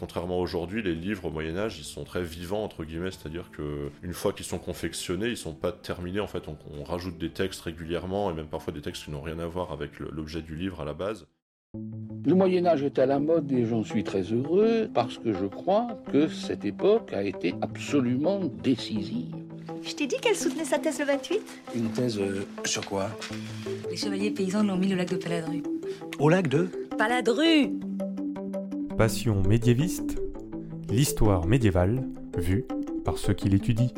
[0.00, 3.50] Contrairement à aujourd'hui, les livres au Moyen Âge, ils sont très vivants entre guillemets, c'est-à-dire
[3.50, 6.20] que une fois qu'ils sont confectionnés, ils sont pas terminés.
[6.20, 9.20] En fait, on, on rajoute des textes régulièrement et même parfois des textes qui n'ont
[9.20, 11.26] rien à voir avec l'objet du livre à la base.
[12.24, 15.44] Le Moyen Âge est à la mode et j'en suis très heureux parce que je
[15.44, 19.36] crois que cette époque a été absolument décisive.
[19.82, 21.40] Je t'ai dit qu'elle soutenait sa thèse le 28
[21.74, 23.10] Une thèse euh, sur quoi?
[23.90, 25.62] Les chevaliers paysans l'ont mis au lac de Paladru.
[26.18, 26.70] Au lac de?
[26.96, 27.70] Paladru
[29.00, 30.20] Passion médiéviste,
[30.90, 32.66] l'histoire médiévale vue
[33.02, 33.88] par ceux qui l'étudient.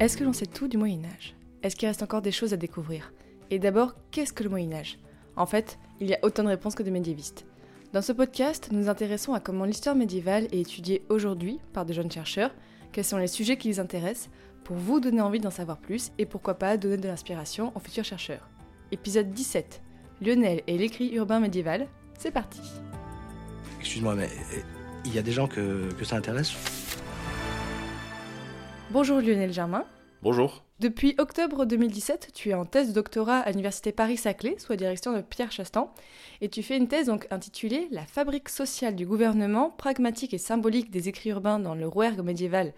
[0.00, 1.36] Est-ce que l'on sait tout du Moyen Âge?
[1.62, 3.12] Est-ce qu'il reste encore des choses à découvrir?
[3.50, 4.98] Et d'abord, qu'est-ce que le Moyen Âge?
[5.36, 7.44] En fait, il y a autant de réponses que de médiévistes.
[7.92, 11.92] Dans ce podcast, nous nous intéressons à comment l'histoire médiévale est étudiée aujourd'hui par de
[11.92, 12.54] jeunes chercheurs,
[12.92, 14.30] quels sont les sujets qui les intéressent,
[14.66, 18.04] pour vous donner envie d'en savoir plus et pourquoi pas donner de l'inspiration aux futurs
[18.04, 18.50] chercheurs.
[18.90, 19.80] Épisode 17
[20.20, 21.86] Lionel et l'écrit urbain médiéval,
[22.18, 22.60] c'est parti
[23.78, 24.60] Excuse-moi, mais euh,
[25.04, 26.52] il y a des gens que, que ça intéresse?
[28.90, 29.84] Bonjour Lionel Germain.
[30.20, 30.64] Bonjour.
[30.80, 35.12] Depuis octobre 2017, tu es en thèse de doctorat à l'université Paris-Saclay, sous la direction
[35.12, 35.94] de Pierre Chastan,
[36.40, 40.90] et tu fais une thèse donc intitulée La fabrique sociale du gouvernement, pragmatique et symbolique
[40.90, 42.74] des écrits urbains dans le Rouergue médiéval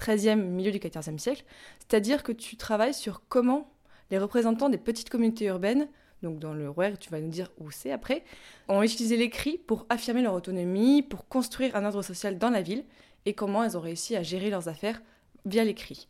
[0.00, 1.44] 13e, milieu du XIVe siècle,
[1.78, 3.70] c'est-à-dire que tu travailles sur comment
[4.10, 5.88] les représentants des petites communautés urbaines,
[6.22, 8.24] donc dans le Rouergue, tu vas nous dire où c'est après,
[8.68, 12.84] ont utilisé l'écrit pour affirmer leur autonomie, pour construire un ordre social dans la ville,
[13.26, 15.00] et comment elles ont réussi à gérer leurs affaires
[15.44, 16.08] via l'écrit.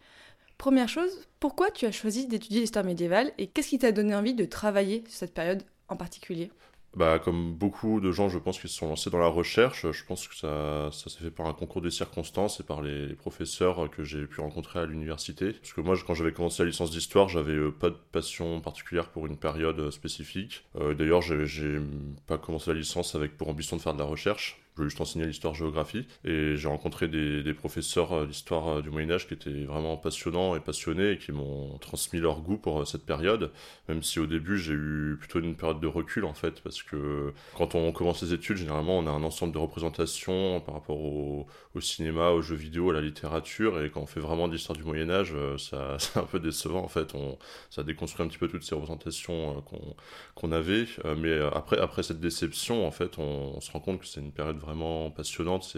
[0.58, 4.34] Première chose, pourquoi tu as choisi d'étudier l'histoire médiévale et qu'est-ce qui t'a donné envie
[4.34, 6.50] de travailler sur cette période en particulier?
[6.96, 10.04] Bah, comme beaucoup de gens, je pense, qui se sont lancés dans la recherche, je
[10.04, 13.90] pense que ça, ça s'est fait par un concours de circonstances et par les, professeurs
[13.90, 15.52] que j'ai pu rencontrer à l'université.
[15.52, 19.08] Parce que moi, quand j'avais commencé la licence d'histoire, j'avais euh, pas de passion particulière
[19.08, 20.64] pour une période euh, spécifique.
[20.76, 21.78] Euh, D'ailleurs, j'ai
[22.26, 24.59] pas commencé la licence avec pour ambition de faire de la recherche.
[24.72, 26.06] Je voulais juste enseigner l'histoire-géographie.
[26.24, 30.60] Et j'ai rencontré des, professeurs euh, d'histoire euh, du Moyen-Âge qui étaient vraiment passionnants et
[30.60, 33.50] passionnés et qui m'ont transmis leur goût pour euh, cette période.
[33.88, 37.32] Même si au début, j'ai eu plutôt une période de recul en fait, parce que
[37.56, 41.46] quand on commence les études, généralement, on a un ensemble de représentations par rapport au,
[41.80, 43.82] cinéma, aux jeux vidéo, à la littérature.
[43.82, 46.84] Et quand on fait vraiment de l'histoire du Moyen-Âge, euh, ça, c'est un peu décevant
[46.84, 47.14] en fait.
[47.14, 47.38] On,
[47.70, 49.96] ça déconstruit un petit peu toutes ces représentations qu'on
[50.34, 50.86] qu'on avait.
[51.16, 54.32] Mais après, après cette déception, en fait, on, on se rend compte que c'est une
[54.32, 55.76] période vraiment passionnante.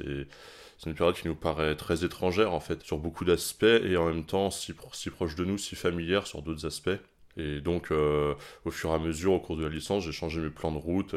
[0.78, 4.06] C'est une période qui nous paraît très étrangère, en fait, sur beaucoup d'aspects, et en
[4.06, 7.00] même temps si, pro- si proche de nous, si familière sur d'autres aspects.
[7.36, 8.34] Et donc, euh,
[8.64, 10.78] au fur et à mesure, au cours de la licence, j'ai changé mes plans de
[10.78, 11.14] route.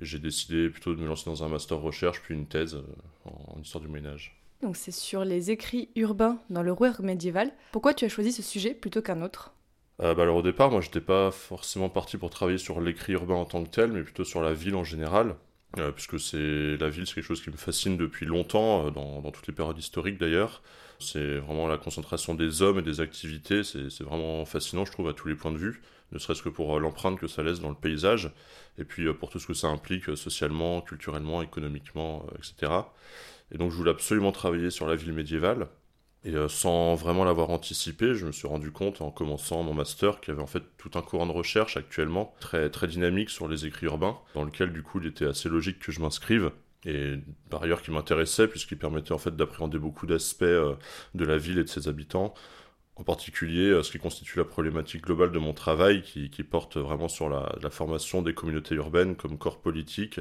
[0.00, 2.82] J'ai décidé plutôt de me lancer dans un master recherche, puis une thèse euh,
[3.24, 4.38] en, en histoire du Moyen-Âge.
[4.60, 7.50] Donc c'est sur les écrits urbains dans le Rouergue médiéval.
[7.72, 9.52] Pourquoi tu as choisi ce sujet plutôt qu'un autre?
[10.00, 13.34] Euh, bah alors au départ, moi j'étais pas forcément parti pour travailler sur l'écrit urbain
[13.34, 15.34] en tant que tel, mais plutôt sur la ville en général,
[15.78, 19.20] euh, puisque c'est la ville, c'est quelque chose qui me fascine depuis longtemps, euh, dans,
[19.20, 20.62] dans toutes les périodes historiques d'ailleurs.
[20.98, 25.14] C'est vraiment la concentration des hommes et des activités, c'est vraiment fascinant, je trouve, à
[25.14, 27.70] tous les points de vue, ne serait-ce que pour euh, l'empreinte que ça laisse dans
[27.70, 28.30] le paysage,
[28.78, 32.72] et puis euh, pour tout ce que ça implique socialement, culturellement, économiquement, etc.
[33.50, 35.68] Et donc je voulais absolument travailler sur la ville médiévale.
[36.24, 40.20] Et euh, sans vraiment l'avoir anticipé, je me suis rendu compte en commençant mon master
[40.20, 43.48] qu'il y avait en fait tout un courant de recherche actuellement très, très dynamique sur
[43.48, 46.52] les écrits urbains, dans lequel du coup il était assez logique que je m'inscrive.
[46.84, 47.14] Et
[47.50, 50.74] par ailleurs qui m'intéressait puisqu'il permettait en fait d'appréhender beaucoup d'aspects euh,
[51.14, 52.34] de la ville et de ses habitants,
[52.96, 57.08] en particulier euh, ce qui constitue la problématique globale de mon travail qui, porte vraiment
[57.08, 60.20] sur la, formation des communautés urbaines comme corps politique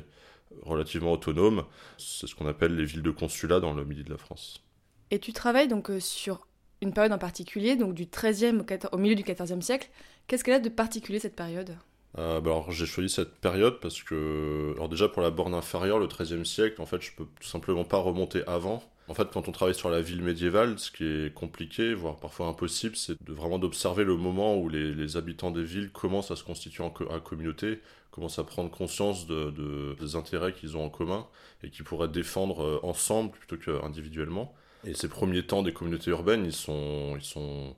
[0.64, 1.66] relativement autonome.
[1.98, 4.64] C'est ce qu'on appelle les villes de consulat dans le midi de la France.
[5.12, 6.48] Et tu travailles donc euh, sur
[6.82, 9.90] une période en particulier, donc du 13e au, 14 au milieu du 14e siècle.
[10.28, 11.78] Qu'est-ce qu'elle a de particulier cette période?
[12.18, 15.98] Euh, bah alors j'ai choisi cette période parce que, alors déjà pour la borne inférieure,
[16.00, 18.84] le XIIIe siècle, en fait, je peux tout simplement pas remonter avant.
[19.08, 22.48] En fait, quand on travaille sur la ville médiévale, ce qui est compliqué, voire parfois
[22.48, 26.84] impossible, c'est vraiment d'observer le moment où les, habitants des villes commencent à se constituer
[26.84, 27.80] en, co- en communauté,
[28.12, 31.28] commencent à prendre conscience de- des intérêts qu'ils ont en commun
[31.64, 34.54] et qu'ils pourraient défendre euh, ensemble plutôt qu'individuellement.
[34.86, 37.76] Et ces premiers temps des communautés urbaines, ils sont, ils sont,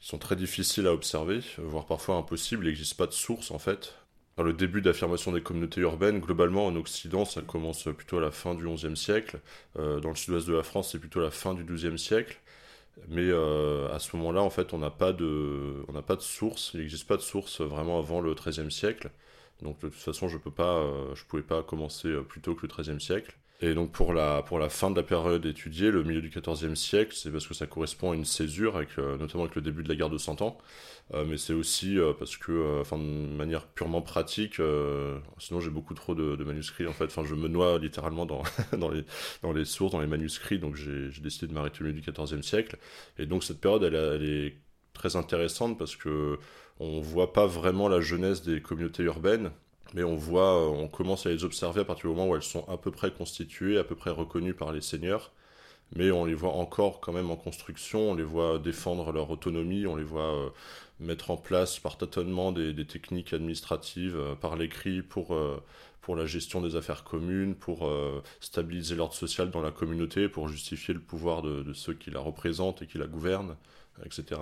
[0.00, 2.64] ils sont très difficiles à observer, voire parfois impossibles.
[2.64, 3.94] Il n'existe pas de source en fait.
[4.36, 8.32] Dans le début d'affirmation des communautés urbaines, globalement en Occident, ça commence plutôt à la
[8.32, 9.40] fin du XIe siècle.
[9.78, 12.40] Euh, dans le sud-ouest de la France, c'est plutôt la fin du XIIe siècle.
[13.08, 16.22] Mais euh, à ce moment-là, en fait, on n'a pas de, on n'a pas de
[16.22, 16.72] source.
[16.74, 19.10] Il n'existe pas de source vraiment avant le XIIIe siècle.
[19.62, 23.00] Donc de toute façon, je peux euh, pouvais pas commencer plus tôt que le XIIIe
[23.00, 23.36] siècle.
[23.60, 26.74] Et donc pour la, pour la fin de la période étudiée, le milieu du XIVe
[26.74, 29.84] siècle, c'est parce que ça correspond à une césure, avec, euh, notamment avec le début
[29.84, 30.58] de la guerre de Cent Ans,
[31.14, 34.60] euh, mais c'est aussi euh, parce que, enfin, de manière purement pratique,
[35.38, 38.42] sinon j'ai beaucoup trop de, manuscrits en fait, enfin je me noie littéralement dans,
[38.76, 39.04] dans, les,
[39.42, 42.42] dans les sources, dans les manuscrits, donc j'ai décidé de m'arrêter au milieu du XIVe
[42.42, 42.76] siècle.
[43.18, 44.56] Et donc cette période, elle, est
[44.94, 46.38] très intéressante parce que
[46.80, 49.52] on voit pas vraiment la jeunesse des communautés urbaines,
[49.92, 52.42] mais on voit, euh, on commence à les observer à partir du moment où elles
[52.42, 55.32] sont à peu près constituées, à peu près reconnues par les seigneurs,
[55.94, 59.86] mais on les voit encore quand même en construction, on les voit défendre leur autonomie,
[59.86, 60.48] on les voit euh,
[61.00, 65.36] mettre en place par tâtonnement des, techniques administratives euh, par l'écrit pour,
[66.00, 67.90] pour la gestion des affaires communes, pour
[68.40, 72.20] stabiliser l'ordre social dans la communauté, pour justifier le pouvoir de, de ceux qui la
[72.20, 73.56] représentent et qui la gouvernent,
[74.04, 74.40] etc.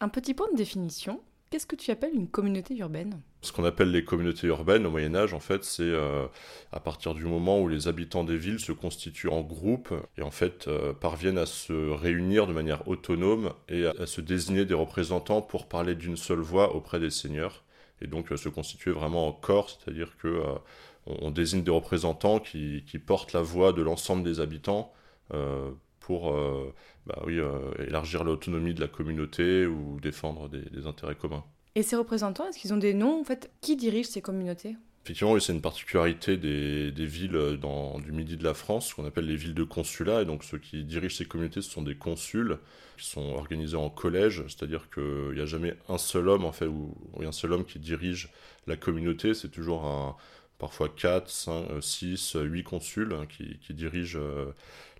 [0.00, 1.20] Un petit point de définition.
[1.50, 3.20] Qu'est-ce que tu appelles une communauté urbaine?
[3.40, 6.26] Ce qu'on appelle les communautés urbaines au Moyen Âge, en fait, c'est euh,
[6.72, 10.32] à partir du moment où les habitants des villes se constituent en groupe et en
[10.32, 15.40] fait euh, parviennent à se réunir de manière autonome et à, se désigner des représentants
[15.40, 17.62] pour parler d'une seule voix auprès des seigneurs
[18.00, 20.42] et donc euh, se constituer vraiment en corps, c'est-à-dire que
[21.06, 24.92] on, désigne des représentants qui, portent la voix de l'ensemble des habitants
[26.00, 26.34] pour
[27.06, 27.22] bah
[27.78, 31.44] élargir l'autonomie de la communauté ou défendre des, intérêts communs.
[31.78, 34.74] Et ces représentants, est-ce qu'ils ont des noms en fait Qui dirige ces communautés?
[35.04, 39.36] Effectivement, c'est une particularité des, villes dans, du midi de la France, qu'on appelle les
[39.36, 40.22] villes de consulat.
[40.22, 42.58] Et donc, ceux qui dirigent ces communautés, ce sont des consuls
[42.96, 46.66] qui sont organisés en collège, c'est-à-dire qu'il n'y a jamais un seul homme, en fait,
[46.66, 48.28] ou, un seul homme qui dirige
[48.66, 49.32] la communauté.
[49.32, 50.16] C'est toujours un,
[50.58, 54.52] parfois 4, 5, 6, 8 consuls hein, qui, dirigent euh,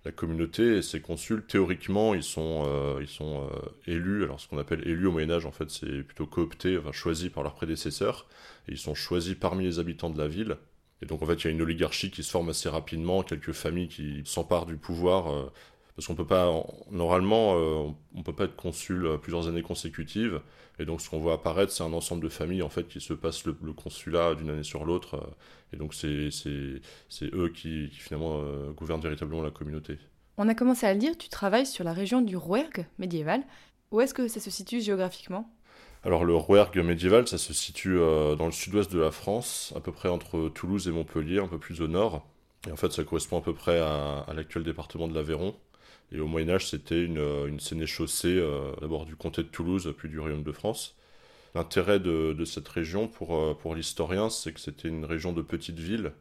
[0.05, 4.23] la communauté et ces consuls, théoriquement, ils sont, euh, ils sont euh, élus.
[4.23, 7.43] Alors, ce qu'on appelle élus au Moyen-Âge, en fait, c'est plutôt cooptés, enfin, choisis par
[7.43, 8.27] leurs prédécesseurs.
[8.67, 10.57] Et ils sont choisis parmi les habitants de la ville.
[11.01, 13.53] Et donc, en fait, il y a une oligarchie qui se forme assez rapidement, quelques
[13.53, 15.51] familles qui s'emparent du pouvoir.
[15.99, 16.49] Parce qu'on peut pas,
[16.91, 17.55] normalement,
[18.15, 20.39] on peut pas être consul plusieurs années consécutives.
[20.79, 23.11] Et donc, ce qu'on voit apparaître, c'est un ensemble de familles, en fait, qui se
[23.11, 25.35] passent le, consulat d'une année sur l'autre.
[25.73, 26.29] Et donc, c'est
[27.21, 29.97] eux qui, finalement, euh, gouvernent véritablement la communauté.
[30.37, 33.43] On a commencé à le dire, tu travailles sur la région du Rouergue médiéval.
[33.91, 35.51] Où est-ce que ça se situe géographiquement?
[36.05, 39.81] Alors le Rouergue médiéval, ça se situe euh, dans le sud-ouest de la France, à
[39.81, 42.25] peu près entre Toulouse et Montpellier, un peu plus au nord.
[42.67, 45.55] Et en fait, ça correspond à peu près à, l'actuel département de l'Aveyron.
[46.11, 50.09] Et au Moyen Âge, c'était une, une sénéchaussée euh, d'abord du comté de Toulouse, puis
[50.09, 50.95] du royaume de France.
[51.55, 55.79] L'intérêt de, cette région pour, euh, pour l'historien, c'est que c'était une région de petites
[55.79, 56.11] villes,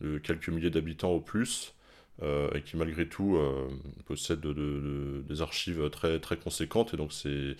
[0.00, 1.74] de quelques milliers d'habitants au plus,
[2.22, 3.68] euh, et qui malgré tout euh,
[4.06, 6.94] possède des archives très, très conséquentes.
[6.94, 7.56] Et donc c'est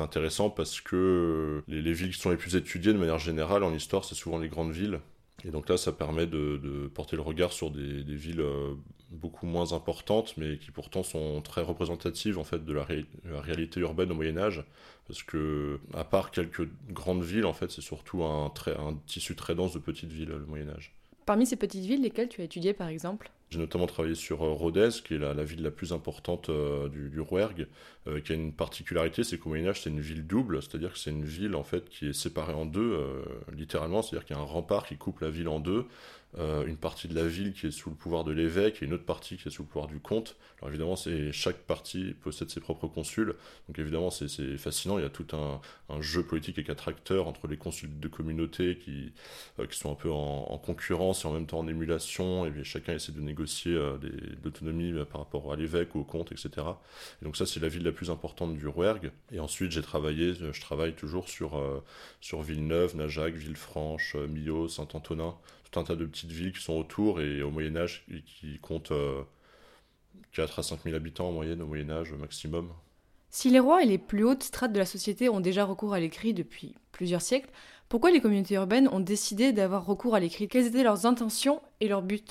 [0.00, 4.04] intéressant parce que les, villes qui sont les plus étudiées de manière générale en histoire,
[4.04, 5.00] c'est souvent les grandes villes.
[5.44, 8.74] Et donc là, ça permet de, porter le regard sur des, villes euh,
[9.10, 12.86] beaucoup moins importantes, mais qui pourtant sont très représentatives en fait de la,
[13.40, 14.64] réalité urbaine au Moyen Âge,
[15.06, 18.52] parce que à part quelques grandes villes, en fait, c'est surtout un,
[19.06, 20.94] tissu très dense de petites villes le Moyen Âge.
[21.26, 23.30] Parmi ces petites villes, lesquelles tu as étudiées par exemple?
[23.50, 27.20] J'ai notamment travaillé sur euh, Rodez, qui est la, ville la plus importante euh, du,
[27.20, 27.68] Rouergue,
[28.08, 30.98] euh, qui a une particularité, c'est qu'au Moyen Âge, c'est une ville double, c'est-à-dire que
[30.98, 32.98] c'est une ville en fait qui est séparée en deux,
[33.52, 35.86] littéralement, c'est-à-dire qu'il y a un rempart qui coupe la ville en deux,
[36.38, 39.06] une partie de la ville qui est sous le pouvoir de l'évêque et une autre
[39.06, 40.36] partie qui est sous le pouvoir du comte.
[40.58, 40.96] Alors évidemment,
[41.32, 43.34] chaque partie possède ses propres consuls,
[43.68, 44.98] donc évidemment c'est fascinant.
[44.98, 45.60] Il y a tout un,
[46.02, 49.12] jeu politique et attracteur entre les consuls de communauté qui,
[49.70, 53.12] qui sont un peu en, concurrence et en même temps en émulation, et chacun essaie
[53.12, 53.35] de négocier
[53.66, 53.98] euh,
[54.44, 56.50] l'autonomie par rapport à l'évêque ou au comte, etc.
[57.20, 59.10] Et donc ça c'est la ville la plus importante du Rouergue.
[59.32, 61.60] Et ensuite j'ai travaillé, je travaille toujours sur,
[62.20, 65.34] sur Villeneuve, Najac, Villefranche, Millau, Saint-Antonin
[65.70, 68.92] tout un tas de petites villes qui sont autour et au Moyen Âge qui comptent
[70.32, 72.70] 4 euh, à 5 000 habitants en moyenne au Moyen Âge maximum.
[73.30, 76.00] Si les rois et les plus hautes strates de la société ont déjà recours à
[76.00, 77.50] l'écrit depuis plusieurs siècles,
[77.88, 80.48] pourquoi les communautés urbaines ont décidé d'avoir recours à l'écrit?
[80.48, 82.22] Quelles étaient leurs intentions et leurs buts?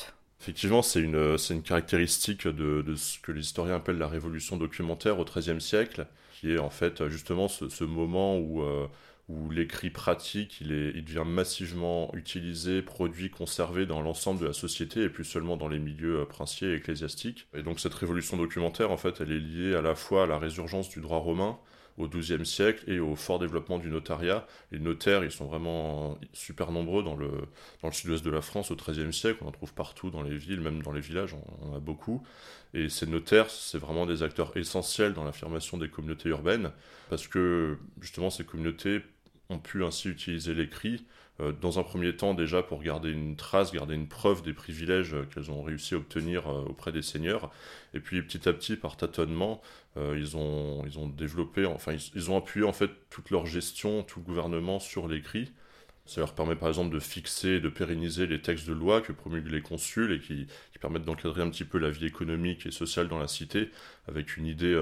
[0.45, 5.25] Effectivement, c'est une, une caractéristique de, ce que les historiens appellent la révolution documentaire au
[5.25, 8.85] XIIIe siècle, qui est en fait justement ce, ce moment où euh,
[9.27, 14.53] où l'écrit pratique, il, est, il devient massivement utilisé, produit, conservé dans l'ensemble de la
[14.53, 17.47] société et plus seulement dans les milieux euh, princiers et ecclésiastiques.
[17.55, 20.37] Et donc cette révolution documentaire, en fait, elle est liée à la fois à la
[20.37, 21.57] résurgence du droit romain
[21.97, 24.45] au XIIe siècle et au fort développement du notariat.
[24.71, 27.29] Les notaires, ils sont vraiment super nombreux dans le,
[27.81, 29.39] dans le sud-ouest de la France au XIIIe siècle.
[29.41, 32.25] On en trouve partout dans les villes, même dans les villages, on, en a beaucoup.
[32.73, 36.71] Et ces notaires, c'est vraiment des acteurs essentiels dans l'affirmation des communautés urbaines
[37.09, 39.01] parce que justement ces communautés
[39.49, 41.05] ont pu ainsi utiliser l'écrit
[41.41, 45.13] euh, dans un premier temps déjà pour garder une trace, garder une preuve des privilèges
[45.13, 47.51] euh, qu'elles ont réussi à obtenir euh, auprès des seigneurs.
[47.93, 49.61] Et puis petit à petit, par tâtonnement,
[49.97, 54.19] ils, ont, ils ont développé, enfin ils, ont appuyé en fait toute leur gestion, tout
[54.19, 55.53] le gouvernement sur l'écrit.
[56.05, 59.51] Ça leur permet par exemple de fixer, de pérenniser les textes de loi que promulguent
[59.51, 60.47] les consuls et qui,
[60.81, 63.71] permettent d'encadrer un petit peu la vie économique et sociale dans la cité
[64.07, 64.75] avec une idée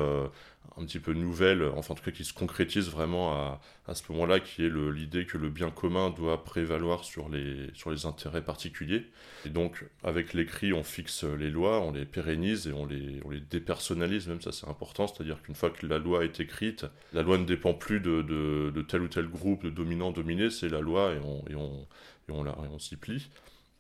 [0.77, 4.03] un petit peu nouvelle, enfin en tout cas qui se concrétise vraiment à, à ce
[4.12, 8.43] moment-là, qui est l'idée que le bien commun doit prévaloir sur les, sur les intérêts
[8.43, 9.05] particuliers.
[9.46, 13.29] Et donc avec l'écrit, on fixe les lois, on les pérennise et on les, on
[13.29, 17.22] les dépersonnalise, même ça c'est important, c'est-à-dire qu'une fois que la loi est écrite, la
[17.22, 21.13] loi ne dépend plus de, de, tel ou tel groupe de dominants-dominés, c'est la loi
[21.13, 21.88] et on, et on,
[22.29, 23.29] et on, on s'y plie.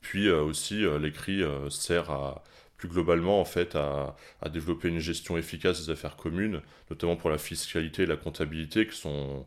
[0.03, 2.43] Puis euh, aussi, euh, l'écrit euh, sert à,
[2.83, 4.15] plus globalement en fait à,
[4.49, 8.97] développer une gestion efficace des affaires communes, notamment pour la fiscalité et la comptabilité, qui
[8.97, 9.45] sont,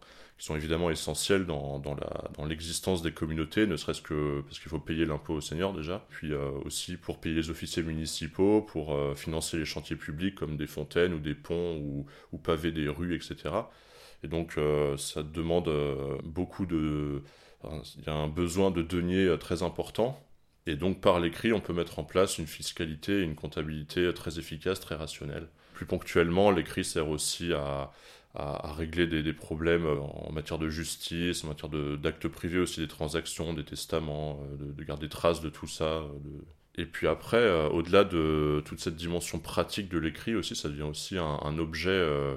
[0.54, 5.40] évidemment essentielles dans l'existence des communautés, ne serait-ce que parce qu'il faut payer l'impôt au
[5.42, 9.96] seigneur déjà, puis euh, aussi pour payer les officiers municipaux, pour euh, financer les chantiers
[9.96, 13.54] publics comme des fontaines ou des ponts ou, ou paver des rues, etc.
[14.22, 15.70] Et donc euh, ça demande
[16.24, 17.22] beaucoup de...
[17.98, 20.25] Il y a un besoin de deniers très important
[20.66, 24.38] et donc par l'écrit, on peut mettre en place une fiscalité et une comptabilité très
[24.38, 25.48] efficace, très rationnelle.
[25.74, 27.92] Plus ponctuellement, l'écrit sert aussi à,
[28.34, 33.64] régler des, problèmes en matière de justice, en matière d'actes privés aussi, des transactions, des
[33.64, 36.02] testaments, de, de, garder trace de tout ça.
[36.22, 36.44] De...
[36.78, 40.82] Et puis après, euh, au-delà de toute cette dimension pratique de l'écrit aussi, ça devient
[40.82, 42.36] aussi un, objet euh,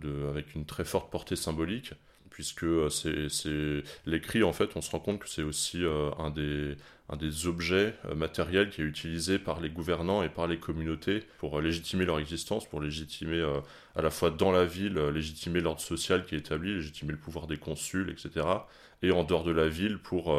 [0.00, 1.94] de, avec une très forte portée symbolique
[2.32, 7.46] puisque c'est l'écrit en fait on se rend compte que c'est aussi euh, un des
[7.46, 11.62] objets euh, matériels qui est utilisé par les gouvernants et par les communautés pour euh,
[11.62, 13.60] légitimer leur existence, pour légitimer euh,
[13.94, 17.46] à la fois dans la ville, légitimer l'ordre social qui est établi, légitimer le pouvoir
[17.46, 18.46] des consuls, etc.
[19.02, 20.32] Et en dehors de la ville pour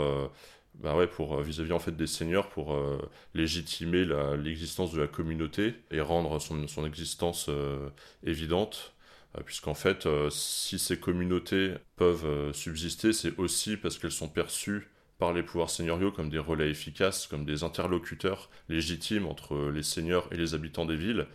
[0.75, 2.97] bah ouais, pour vis-à-vis -vis, en fait des seigneurs, pour euh,
[3.33, 4.05] légitimer
[4.37, 7.89] l'existence de la communauté et rendre son, existence euh,
[8.25, 8.92] évidente.
[9.37, 15.33] Euh, Puisqu'en fait, si ces communautés peuvent subsister, c'est aussi parce qu'elles sont perçues par
[15.33, 20.37] les pouvoirs seigneuriaux comme des relais efficaces, comme des interlocuteurs légitimes entre les seigneurs et
[20.37, 21.27] les habitants des villes.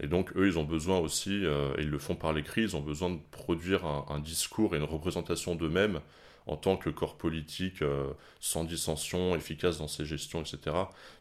[0.00, 2.76] Et donc, eux, ils ont besoin aussi, euh, et ils le font par l'écrit, ils
[2.76, 6.00] ont besoin de produire un, discours et une représentation d'eux-mêmes
[6.46, 10.58] en tant que corps politique, euh, sans dissension, efficace dans ses gestions, etc.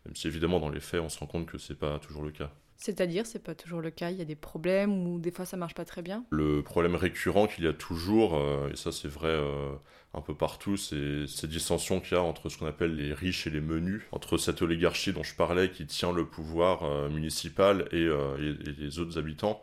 [0.06, 2.32] Même si évidemment, dans les faits, on se rend compte que c'est pas toujours le
[2.32, 2.51] cas.
[2.77, 5.58] C'est-à-dire, c'est pas toujours le cas, il y a des problèmes ou des fois ça
[5.58, 6.25] marche pas très bien?
[6.29, 9.72] Le problème récurrent qu'il y a toujours, euh, et ça c'est vrai euh,
[10.13, 13.48] un peu partout, c'est ces dissensions qu'il y a entre ce qu'on appelle les riches
[13.48, 17.88] et les menus, entre cette oligarchie dont je parlais qui tient le pouvoir euh, municipal
[17.91, 19.62] et, les autres habitants.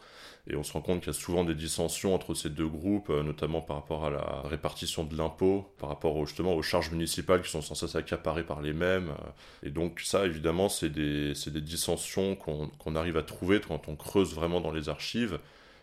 [0.48, 3.10] Et on se rend compte qu'il y a souvent des dissensions entre ces deux groupes,
[3.10, 7.50] notamment par rapport à la répartition de l'impôt, par rapport justement aux charges municipales qui
[7.50, 9.14] sont censées s'accaparer par les mêmes.
[9.62, 13.94] Et donc ça, évidemment, c'est des, des, dissensions qu'on qu arrive à trouver quand on
[13.94, 15.38] creuse vraiment dans les archives.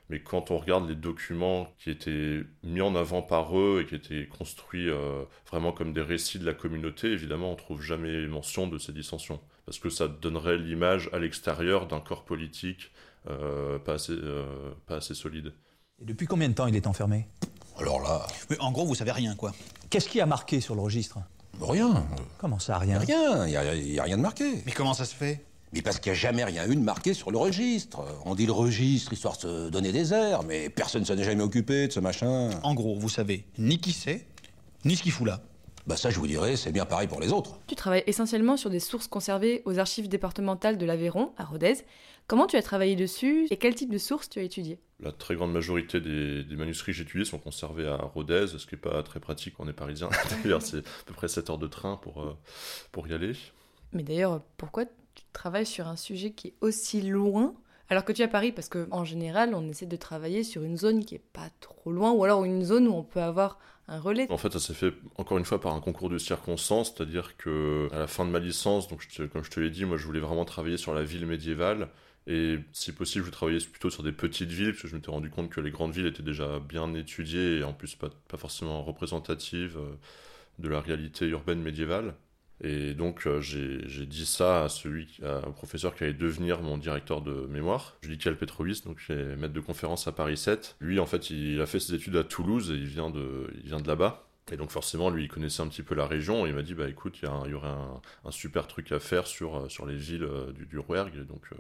[0.10, 3.96] Mais quand on regarde les documents qui étaient mis en avant par eux et qui
[3.96, 8.68] étaient construits euh, vraiment comme des récits de la communauté, évidemment, on trouve jamais mention
[8.68, 9.40] de ces dissensions.
[9.68, 14.98] Parce que ça donnerait l'image à l'extérieur d'un corps politique euh, pas, assez, euh, pas
[14.98, 15.54] assez solide.
[16.02, 17.28] Et depuis combien de temps il est enfermé?
[17.78, 18.26] Alors là.
[18.50, 19.54] Mais en gros, vous savez rien, quoi.
[19.90, 21.20] Qu'est-ce qui a marqué sur le registre?
[21.62, 22.06] Rien.
[22.38, 23.00] Comment ça, rien?
[23.00, 24.64] Rien, il n'y a, y a rien de marqué.
[24.66, 25.46] Mais comment ça se fait?
[25.72, 28.04] Mais parce qu'il n'y a jamais rien eu de marqué sur le registre.
[28.26, 31.24] On dit le registre histoire de se donner des airs, mais personne ne s'en est
[31.24, 32.50] jamais occupé de ce machin.
[32.64, 34.26] En gros, vous savez ni qui c'est,
[34.84, 35.42] ni ce qu'il fout là.
[35.86, 37.60] Bah ça, je vous dirais, c'est bien pareil pour les autres.
[37.68, 41.78] Tu travailles essentiellement sur des sources conservées aux archives départementales de l'Aveyron, à Rodez.
[42.30, 44.80] Comment tu as travaillé dessus et quel type de sources tu as étudié?
[45.00, 48.68] La très grande majorité des, des manuscrits que j'ai étudiés sont conservés à Rodez, ce
[48.68, 50.12] qui n'est pas très pratique quand on est parisien.
[50.44, 52.38] D'ailleurs, c'est à peu près 7 heures de train pour, euh,
[52.92, 53.34] pour y aller.
[53.94, 57.56] Mais d'ailleurs, pourquoi tu travailles sur un sujet qui est aussi loin?
[57.90, 60.78] Alors que tu es à Paris, parce qu'en général, on essaie de travailler sur une
[60.78, 63.58] zone qui est pas trop loin, ou alors une zone où on peut avoir
[63.88, 64.28] un relais.
[64.30, 67.88] En fait, ça s'est fait encore une fois par un concours de circonstances, c'est-à-dire que
[67.92, 69.98] à la fin de ma licence, donc je te, comme je te l'ai dit, moi
[69.98, 71.90] je voulais vraiment travailler sur la ville médiévale.
[72.30, 75.30] Et si possible, je travaillais plutôt sur des petites villes, parce que je m'étais rendu
[75.30, 78.84] compte que les grandes villes étaient déjà bien étudiées et en plus pas, pas forcément
[78.84, 79.80] représentatives
[80.60, 82.14] de la réalité urbaine médiévale.
[82.62, 86.78] Et donc euh, j'ai dit ça à celui, à, au professeur qui allait devenir mon
[86.78, 90.76] directeur de mémoire, Judical Petrovis, donc qui est maître de conférence à Paris 7.
[90.82, 93.88] Lui, en fait, il a fait ses études à Toulouse et il vient de, de
[93.88, 94.26] là-bas.
[94.52, 96.46] Et donc forcément, lui, il connaissait un petit peu la région.
[96.46, 99.00] Et il m'a dit, bah écoute, il y, y, aurait un, un, super truc à
[99.00, 101.26] faire sur, sur les villes du, du Rouergue.
[101.28, 101.56] Donc euh,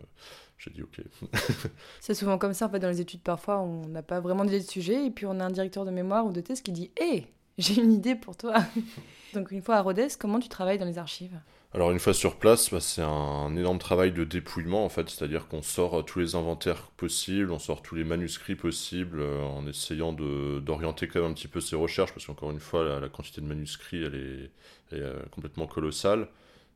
[0.59, 1.01] j'ai dit, ok.
[2.01, 4.59] C'est souvent comme ça, en fait, dans les études, parfois, on n'a pas vraiment d'idée
[4.59, 5.05] de sujet.
[5.05, 7.27] Et puis on a un directeur de mémoire ou de thèse qui dit, hé, hey,
[7.59, 8.55] J'ai une idée pour toi.
[9.33, 11.37] Donc une fois à Rodez, comment tu travailles dans les archives?
[11.73, 15.47] Alors une fois sur place, bah, c'est un énorme travail de dépouillement en fait, c'est-à-dire
[15.47, 20.13] qu'on sort tous les inventaires possibles, on sort tous les manuscrits possibles, euh, en essayant
[20.13, 23.45] d'orienter quand même un petit peu ses recherches, parce qu'encore une fois, la, quantité de
[23.45, 26.29] manuscrits, elle est, euh, complètement colossale.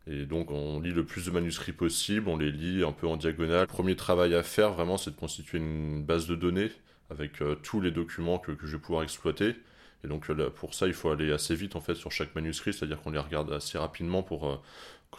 [0.07, 3.17] Et donc on lit le plus de manuscrits possible, on les lit un peu en
[3.17, 3.61] diagonale.
[3.61, 6.71] Le premier travail à faire vraiment, c'est de constituer une base de données
[7.09, 9.55] avec euh, tous les documents que, je vais pouvoir exploiter.
[10.03, 12.73] Et donc euh, pour ça, il faut aller assez vite en fait sur chaque manuscrit,
[12.73, 14.57] c'est-à-dire qu'on les regarde assez rapidement pour euh,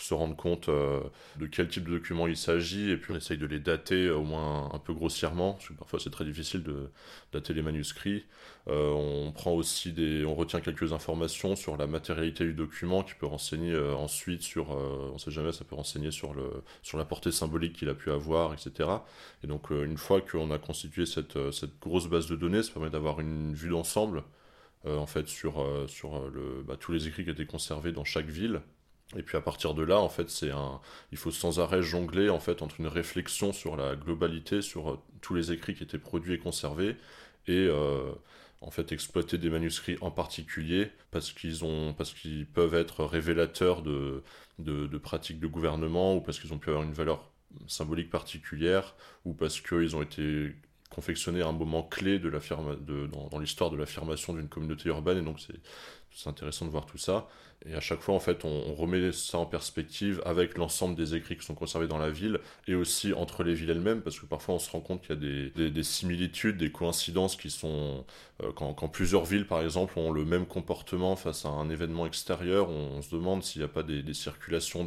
[0.00, 1.00] se rendre compte euh,
[1.38, 4.22] de quel type de document il s'agit, et puis on essaye de les dater au
[4.22, 6.90] moins un peu grossièrement, parce que parfois c'est très difficile de
[7.32, 8.24] dater les manuscrits.
[8.66, 13.26] on prend aussi des, on retient quelques informations sur la matérialité du document qui peut
[13.26, 17.74] renseigner ensuite sur, on sait jamais, ça peut renseigner sur le, sur la portée symbolique
[17.74, 18.88] qu'il a pu avoir, etc.
[19.42, 22.90] Et donc une fois qu'on a constitué cette, cette grosse base de données, ça permet
[22.90, 24.24] d'avoir une vue d'ensemble
[24.86, 28.26] euh, en fait sur, euh, euh, bah, tous les écrits qui étaient conservés dans chaque
[28.26, 28.60] ville.
[29.16, 30.80] Et puis à partir de là, en fait, c'est un,
[31.12, 35.34] il faut sans arrêt jongler en fait entre une réflexion sur la globalité, sur tous
[35.34, 36.96] les écrits qui étaient produits et conservés,
[37.46, 37.68] et
[38.60, 43.82] en fait exploiter des manuscrits en particulier parce qu'ils ont, parce qu'ils peuvent être révélateurs
[43.82, 44.22] de,
[44.58, 47.30] de, de pratiques de gouvernement ou parce qu'ils ont pu avoir une valeur
[47.68, 48.94] symbolique particulière
[49.24, 50.54] ou parce qu'ils ont été
[50.90, 55.22] confectionner un moment clé de de, dans, dans l'histoire de l'affirmation d'une communauté urbaine, et
[55.22, 55.40] donc
[56.14, 57.28] c'est intéressant de voir tout ça.
[57.66, 61.36] Et à chaque fois, en fait, on, remet ça en perspective avec l'ensemble des écrits
[61.36, 64.54] qui sont conservés dans la ville, et aussi entre les villes elles-mêmes, parce que parfois
[64.56, 68.04] on se rend compte qu'il y a des, des, similitudes, des coïncidences qui sont...
[68.42, 72.68] Euh, quand, plusieurs villes, par exemple, ont le même comportement face à un événement extérieur,
[72.68, 74.86] on, se demande s'il n'y a pas des, circulations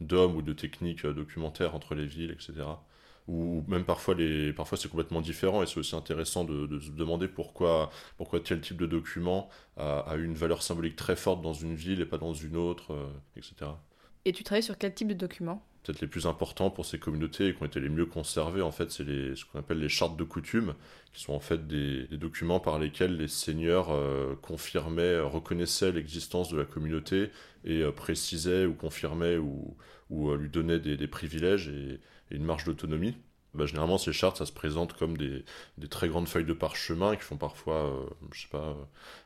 [0.00, 2.64] d'hommes ou de techniques documentaires entre les villes, etc
[3.28, 7.28] ou même parfois, les, parfois c'est complètement différent et c'est aussi intéressant de, se demander
[7.28, 12.00] pourquoi, pourquoi tel type de document a, une valeur symbolique très forte dans une ville
[12.00, 13.70] et pas dans une autre, euh, etc.
[14.24, 15.64] Et tu travailles sur quel type de documents?
[15.82, 18.70] Peut-être les plus importants pour ces communautés et qui ont été les mieux conservés, en
[18.70, 20.74] fait, c'est ce qu'on appelle les chartes de coutume,
[21.12, 26.58] qui sont en fait des, documents par lesquels les seigneurs euh, confirmaient, reconnaissaient l'existence de
[26.58, 27.30] la communauté
[27.64, 29.76] et euh, précisaient ou confirmaient ou,
[30.10, 31.68] ou lui donnaient des, des privilèges.
[31.68, 32.00] Et,
[32.36, 33.16] une marge d'autonomie.
[33.54, 35.44] Bah, généralement, ces chartes, ça se présente comme des,
[35.90, 38.76] très grandes feuilles de parchemin qui font parfois, euh, je sais pas,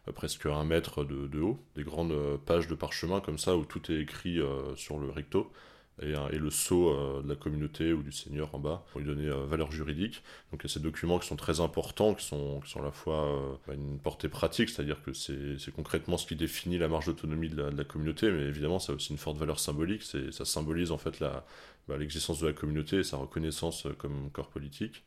[0.08, 3.64] euh, presque un mètre de, haut, des grandes euh, pages de parchemin comme ça où
[3.64, 4.40] tout est écrit
[4.76, 5.52] sur le recto
[6.02, 9.28] et, le sceau euh, de la communauté ou du seigneur en bas pour lui donner
[9.28, 10.22] euh, valeur juridique.
[10.52, 12.84] Donc il y a ces documents qui sont très importants, qui sont, qui sont à
[12.84, 16.88] la fois euh, bah, une portée pratique, c'est-à-dire que c'est concrètement ce qui définit la
[16.88, 20.44] marge d'autonomie de, la, communauté, mais évidemment ça a aussi une forte valeur symbolique, ça
[20.44, 25.04] symbolise en fait bah, l'existence de la communauté et sa reconnaissance comme corps politique.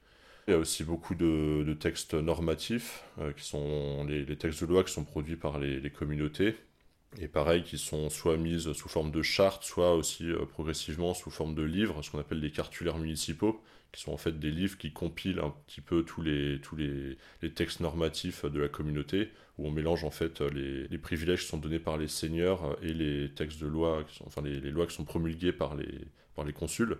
[0.48, 3.04] Il y a aussi beaucoup de, textes normatifs,
[3.38, 6.56] qui sont les, textes de loi qui sont produits par les communautés,
[7.18, 11.32] et pareil, qui sont soit mises sous forme de chartes, soit aussi euh, progressivement sous
[11.32, 14.78] forme de livres, ce qu'on appelle des cartulaires municipaux, qui sont en fait des livres
[14.78, 16.62] qui compilent un petit peu tous les,
[17.56, 21.80] textes normatifs de la communauté, où on mélange en fait les, privilèges qui sont donnés
[21.80, 26.54] par les seigneurs et les textes de loi, enfin lois qui sont promulguées par les
[26.54, 27.00] consuls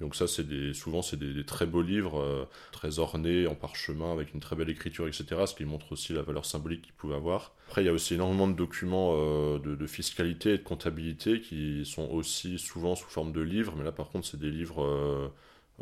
[0.00, 4.12] donc ça, c'est des, souvent, c'est des, très beaux livres, euh, très ornés, en parchemin,
[4.12, 7.14] avec une très belle écriture, etc., ce qui montre aussi la valeur symbolique qu'ils pouvaient
[7.14, 7.52] avoir.
[7.68, 11.84] Après, il y a aussi énormément de documents euh, de, fiscalité et de comptabilité qui
[11.84, 14.84] sont aussi souvent sous forme de livres, mais là, par contre, c'est des livres...
[14.84, 15.28] Euh,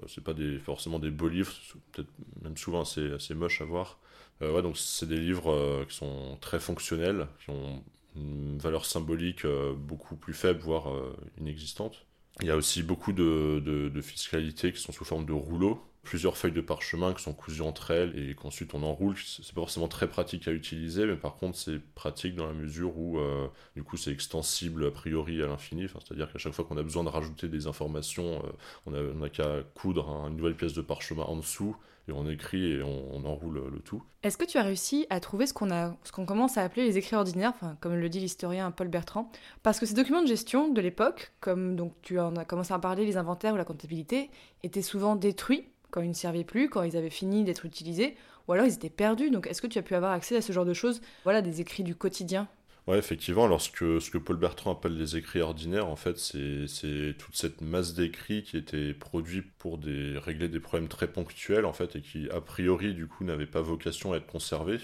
[0.06, 0.32] c'est pas
[0.64, 1.52] forcément des beaux livres,
[1.92, 2.08] peut-être
[2.42, 3.98] même souvent assez, assez moches à voir.
[4.40, 7.84] ouais, donc c'est des livres qui sont très fonctionnels, qui ont
[8.16, 9.46] une valeur symbolique
[9.76, 10.88] beaucoup plus faible, voire
[11.38, 12.06] inexistante.
[12.40, 16.36] Il y a aussi beaucoup de, de, fiscalité qui sont sous forme de rouleaux, plusieurs
[16.36, 19.16] feuilles de parchemin qui sont cousues entre elles et qu'ensuite on enroule.
[19.16, 22.98] C'est pas forcément très pratique à utiliser, mais par contre c'est pratique dans la mesure
[22.98, 25.86] où euh, du coup c'est extensible a priori à l'infini.
[25.88, 28.42] C'est-à-dire qu'à chaque fois qu'on a besoin de rajouter des informations,
[28.88, 31.76] euh, on n'a qu'à coudre une nouvelle pièce de parchemin en dessous
[32.08, 34.02] et on écrit et on, enroule le tout.
[34.24, 35.94] Est-ce que tu as réussi à trouver ce qu'on a,
[36.26, 39.30] commence à appeler les écrits ordinaires, comme le dit l'historien Paul Bertrand,
[39.62, 42.78] parce que ces documents de gestion de l'époque, comme donc tu en as commencé à
[42.80, 44.30] parler, les inventaires ou la comptabilité,
[44.64, 48.16] étaient souvent détruits quand ils ne servaient plus, quand ils avaient fini d'être utilisés,
[48.48, 49.30] ou alors ils étaient perdus.
[49.30, 51.60] Donc est-ce que tu as pu avoir accès à ce genre de choses, voilà, des
[51.60, 52.48] écrits du quotidien
[52.88, 57.36] Ouais, effectivement, alors ce que, Paul Bertrand appelle les écrits ordinaires, en fait, c'est toute
[57.36, 62.00] cette masse d'écrits qui était produits pour régler des problèmes très ponctuels, en fait, et
[62.00, 64.80] qui, a priori, du coup, n'avaient pas vocation à être conservés.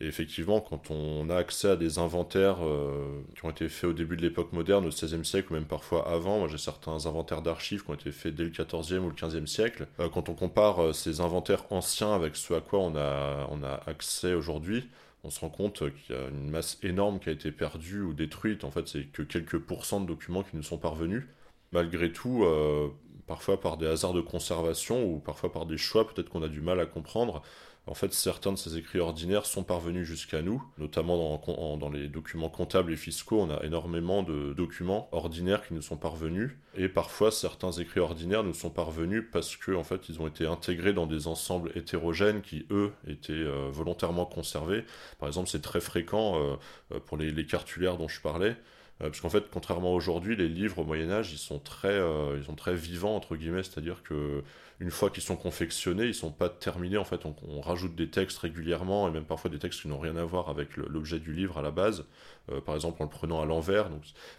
[0.00, 3.92] Et effectivement, quand on a accès à des inventaires euh, qui ont été faits au
[3.94, 7.40] début de l'époque moderne, au XVIe siècle, ou même parfois avant, moi j'ai certains inventaires
[7.40, 10.34] d'archives qui ont été faits dès le XIVe ou le XVe siècle, euh, quand on
[10.34, 14.88] compare euh, ces inventaires anciens avec ce à quoi on a accès aujourd'hui,
[15.24, 18.14] on se rend compte qu'il y a une masse énorme qui a été perdue ou
[18.14, 18.64] détruite.
[18.64, 21.24] En fait, c'est que quelques pourcents de documents qui nous sont parvenus.
[21.72, 22.88] Malgré tout, euh,
[23.26, 26.60] parfois par des hasards de conservation ou parfois par des choix peut-être qu'on a du
[26.60, 27.42] mal à comprendre,
[27.88, 31.40] en fait, certains de ces écrits ordinaires sont parvenus jusqu'à nous, notamment
[31.76, 33.40] dans, les documents comptables et fiscaux.
[33.40, 36.50] On a énormément de documents ordinaires qui nous sont parvenus.
[36.76, 40.46] Et parfois, certains écrits ordinaires nous sont parvenus parce que, en fait, ils ont été
[40.46, 44.84] intégrés dans des ensembles hétérogènes qui, eux, étaient euh, volontairement conservés.
[45.18, 46.56] Par exemple, c'est très fréquent euh,
[46.92, 48.56] euh, pour les, cartulaires dont je parlais.
[48.98, 52.00] Parce qu'en fait, contrairement aujourd'hui, les livres au Moyen Âge, ils sont très,
[52.36, 54.42] ils sont très vivants entre guillemets, c'est-à-dire que
[54.80, 56.98] une fois qu'ils sont confectionnés, ils sont pas terminés.
[56.98, 60.16] En fait, on, rajoute des textes régulièrement et même parfois des textes qui n'ont rien
[60.16, 62.04] à voir avec l'objet du livre à la base.
[62.50, 63.90] Euh, par exemple, en le prenant à l'envers.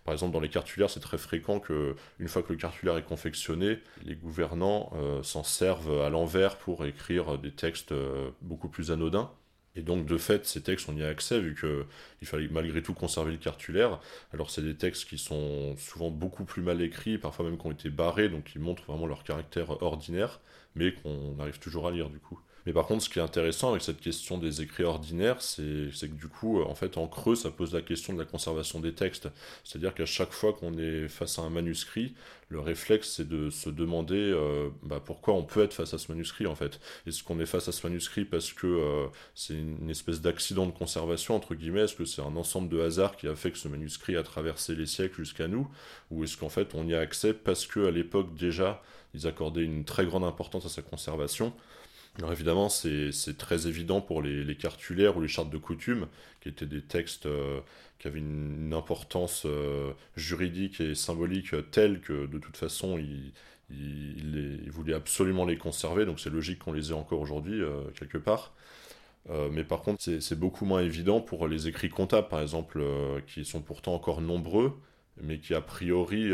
[0.06, 3.04] Par exemple, dans les cartulaires, c'est très fréquent que une fois que le cartulaire est
[3.04, 8.92] confectionné, les gouvernants euh, s'en servent à l'envers pour écrire des textes euh, beaucoup plus
[8.92, 9.32] anodins.
[9.76, 12.94] Et donc, de fait, ces textes, on y a accès, vu qu'il fallait malgré tout
[12.94, 14.00] conserver le cartulaire.
[14.34, 17.72] Alors, c'est des textes qui sont souvent beaucoup plus mal écrits, parfois même qui ont
[17.72, 20.40] été barrés, donc qui montrent vraiment leur caractère ordinaire,
[20.76, 22.40] mais qu'on arrive toujours à lire, du coup.
[22.66, 26.06] Mais par contre, ce qui est intéressant avec cette question des écrits ordinaires, c'est que
[26.08, 29.30] du coup, en fait, en creux, ça pose la question de la conservation des textes.
[29.64, 32.14] C'est-à-dire qu'à chaque fois qu'on est face à un manuscrit,
[32.50, 36.12] le réflexe, c'est de se demander euh, bah, pourquoi on peut être face à ce
[36.12, 36.80] manuscrit, en fait.
[37.06, 40.72] Est-ce qu'on est face à ce manuscrit parce que euh, c'est une espèce d'accident de
[40.72, 41.82] conservation, entre guillemets?
[41.82, 44.76] Est-ce que c'est un ensemble de hasards qui a fait que ce manuscrit a traversé
[44.76, 45.68] les siècles jusqu'à nous?
[46.10, 48.82] Ou est-ce qu'en fait, on y a accès parce qu'à l'époque, déjà,
[49.14, 51.54] ils accordaient une très grande importance à sa conservation?
[52.20, 56.08] Alors évidemment, c'est très évident pour les, cartulaires ou les chartes de coutume,
[56.42, 57.62] qui étaient des textes euh,
[57.98, 63.32] qui avaient une, importance euh, juridique et symbolique telle que de toute façon, ils
[63.72, 68.18] il, voulaient absolument les conserver, donc c'est logique qu'on les ait encore aujourd'hui, euh, quelque
[68.18, 68.54] part.
[69.52, 72.84] mais par contre, c'est beaucoup moins évident pour les écrits comptables, par exemple,
[73.28, 74.74] qui sont pourtant encore nombreux,
[75.22, 76.32] mais qui a priori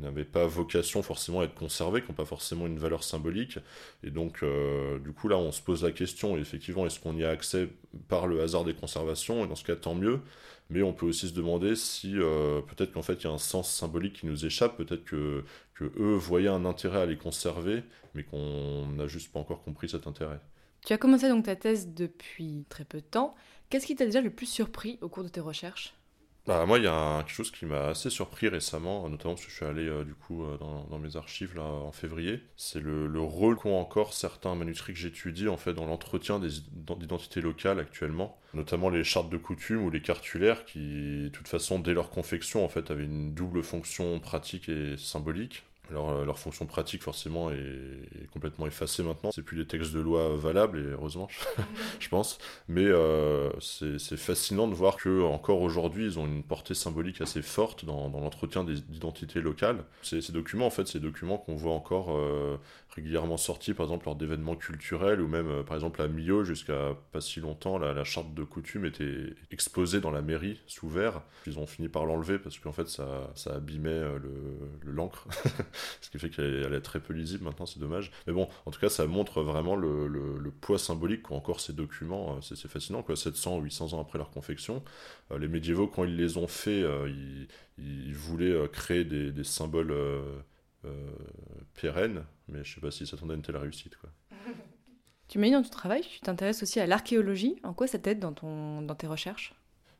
[0.00, 3.58] n'avaient pas vocation forcément à être conservés, qui n'ont pas forcément une valeur symbolique.
[4.02, 7.24] Et donc, euh, du coup, là, on se pose la question, effectivement, est-ce qu'on y
[7.24, 7.68] a accès
[8.08, 9.44] par le hasard des conservations?
[9.44, 10.20] Et dans ce cas, tant mieux.
[10.68, 13.38] Mais on peut aussi se demander si euh, peut-être qu'en fait, il y a un
[13.38, 17.84] sens symbolique qui nous échappe, peut-être que, que eux voyaient un intérêt à les conserver,
[18.14, 20.40] mais qu'on n'a juste pas encore compris cet intérêt.
[20.84, 23.34] Tu as commencé donc ta thèse depuis très peu de temps.
[23.70, 25.94] Qu'est-ce qui t'a déjà le plus surpris au cours de tes recherches?
[26.46, 29.50] Bah, moi, il y a quelque chose qui m'a assez surpris récemment, notamment parce que
[29.50, 32.40] je suis allé euh, du coup euh, dans, mes archives là en février.
[32.56, 36.58] C'est le, le, rôle qu'ont encore certains manuscrits que j'étudie en fait dans l'entretien des
[37.02, 41.80] identités locales actuellement, notamment les chartes de coutume ou les cartulaires qui, de toute façon,
[41.80, 45.64] dès leur confection en fait, avaient une double fonction pratique et symbolique.
[45.90, 49.30] Alors, euh, leur fonction pratique, forcément, est, complètement effacée maintenant.
[49.32, 51.28] C'est plus des textes de loi valables, et heureusement,
[52.00, 52.38] je pense.
[52.68, 57.42] Mais euh, c'est fascinant de voir que encore aujourd'hui, ils ont une portée symbolique assez
[57.42, 59.84] forte dans, l'entretien des identités locales.
[60.02, 62.56] Ces, documents, en fait, ces documents qu'on voit encore euh,
[62.94, 67.20] régulièrement sortis, par exemple, lors d'événements culturels, ou même, par exemple, à Millau, jusqu'à pas
[67.20, 71.22] si longtemps, la, charte de coutume était exposée dans la mairie, sous verre.
[71.46, 74.02] Ils ont fini par l'enlever parce qu'en fait, ça, ça abîmait
[74.84, 75.26] l'encre.
[76.00, 78.10] ce qui fait qu'elle est très peu lisible maintenant, c'est dommage.
[78.26, 82.36] Mais bon, en tout cas, ça montre vraiment le, poids symbolique qu'ont encore ces documents.
[82.36, 83.16] Euh, c'est fascinant, quoi.
[83.16, 84.82] 700 ou 800 ans après leur confection.
[85.30, 87.10] Euh, les médiévaux, quand ils les ont faits, euh,
[87.78, 89.94] ils, voulaient créer des, symboles
[91.74, 94.10] pérennes, mais je sais pas si ça à une telle réussite, quoi.
[95.28, 97.56] Tu m'as dit dans ton travail, tu t'intéresses aussi à l'archéologie.
[97.64, 99.54] En quoi ça t'aide dans, dans tes recherches?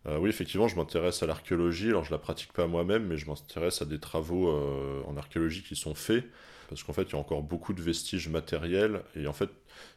[0.06, 1.88] Euh, oui, effectivement, je m'intéresse à l'archéologie.
[1.88, 5.62] Alors, je la pratique pas moi-même, mais je m'intéresse à des travaux euh, en archéologie
[5.62, 6.24] qui sont faits
[6.68, 9.50] parce qu'en fait, il y a encore beaucoup de vestiges matériels, et en fait,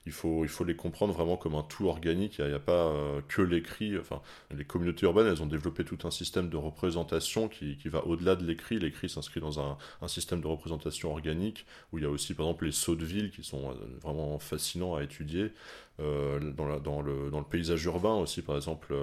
[0.06, 2.38] il faut, il faut les comprendre vraiment comme un tout organique.
[2.40, 3.98] Il n'y a, pas euh, que l'écrit.
[3.98, 4.22] Enfin,
[4.56, 8.36] les communautés urbaines, elles ont développé tout un système de représentation qui, qui va au-delà
[8.36, 8.78] de l'écrit.
[8.78, 12.46] L'écrit s'inscrit dans un, un, système de représentation organique, où il y a aussi, par
[12.48, 15.52] exemple, les sauts de ville qui sont vraiment fascinants à étudier.
[16.00, 18.96] Dans, la, dans, le, dans, le, paysage urbain aussi, par exemple,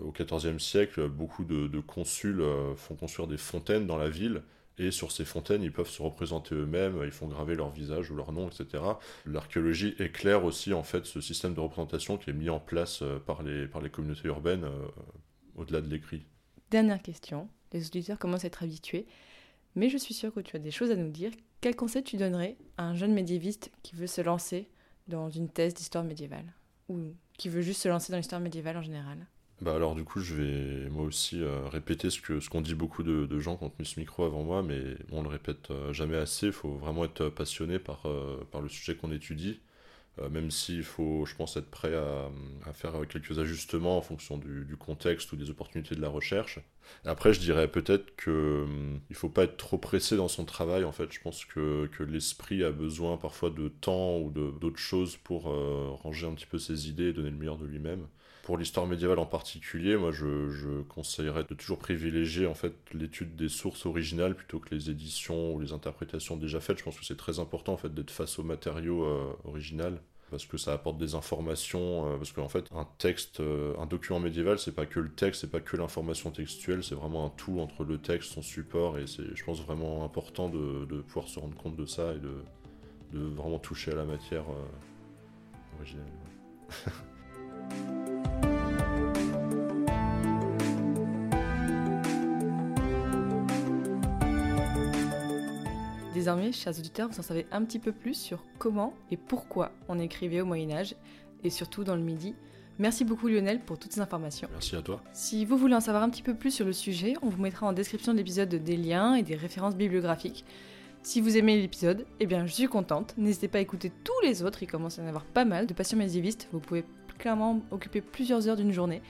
[0.00, 2.42] au XIVe siècle, beaucoup de, consuls
[2.76, 4.42] font construire des fontaines dans la ville
[4.78, 8.16] et sur ces fontaines, ils peuvent se représenter eux-mêmes, ils font graver leur visage ou
[8.16, 8.82] leur nom, etc.
[9.26, 13.18] L'archéologie éclaire aussi en fait ce système de représentation qui est mis en place euh,
[13.18, 14.88] par les, par les communautés urbaines euh,
[15.56, 16.24] au-delà de l'écrit.
[16.70, 19.06] Dernière question, les auditeurs commencent à être habitués,
[19.74, 21.32] mais je suis sûre que tu as des choses à nous dire.
[21.60, 24.68] Quel conseil tu donnerais à un jeune médiéviste qui veut se lancer
[25.06, 26.54] dans une thèse d'histoire médiévale?
[26.88, 29.26] Ou qui veut juste se lancer dans l'histoire médiévale en général?
[29.62, 32.74] Bah alors du coup je vais moi aussi euh, répéter ce que ce qu'ont dit
[32.74, 35.92] beaucoup de, gens qui ont tenu ce micro avant moi, mais on le répète euh,
[35.92, 39.60] jamais assez, il faut vraiment être passionné par, euh, le sujet qu'on étudie.
[40.18, 42.30] Euh, même s'il faut, je pense, être prêt à,
[42.74, 46.58] faire quelques ajustements en fonction du, contexte ou des opportunités de la recherche.
[47.04, 50.84] Après, je dirais peut-être que hum, il faut pas être trop pressé dans son travail.
[50.84, 55.16] En fait, je pense que, que l'esprit a besoin parfois de temps ou d'autres choses
[55.16, 58.06] pour euh, ranger un petit peu ses idées et donner le meilleur de lui-même.
[58.42, 63.48] Pour l'histoire médiévale en particulier, moi je, conseillerais de toujours privilégier en fait l'étude des
[63.48, 66.78] sources originales plutôt que les éditions ou les interprétations déjà faites.
[66.78, 70.00] Je pense que c'est très important en fait d'être face au matériau euh, original
[70.32, 74.18] parce que ça apporte des informations euh, parce qu'en fait un texte euh, un document
[74.18, 77.60] médiéval c'est pas que le texte c'est pas que l'information textuelle c'est vraiment un tout
[77.60, 81.54] entre le texte son support et c'est je pense vraiment important de, pouvoir se rendre
[81.56, 82.42] compte de ça et de,
[83.12, 86.06] de vraiment toucher à la matière euh, originelle
[96.22, 99.98] Désormais, chers auditeurs, vous en savez un petit peu plus sur comment et pourquoi on
[99.98, 100.94] écrivait au Moyen Âge,
[101.42, 102.36] et surtout dans le Midi.
[102.78, 104.48] Merci beaucoup Lionel pour toutes ces informations.
[104.52, 105.02] Merci à toi.
[105.12, 107.66] Si vous voulez en savoir un petit peu plus sur le sujet, on vous mettra
[107.66, 110.44] en description de l'épisode des liens et des références bibliographiques.
[111.02, 113.14] Si vous aimez l'épisode, eh bien je suis contente.
[113.18, 115.66] N'hésitez pas à écouter tous les autres, il commence à y en avoir pas mal
[115.66, 116.46] de passions médiévistes.
[116.52, 116.84] Vous pouvez
[117.18, 119.02] clairement occuper plusieurs heures d'une journée.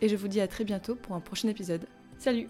[0.00, 1.86] Et je vous dis à très bientôt pour un prochain épisode.
[2.18, 2.48] Salut